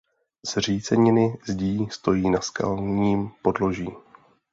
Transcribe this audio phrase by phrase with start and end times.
[0.45, 3.87] Zříceniny zdí stojí na skalním podloží.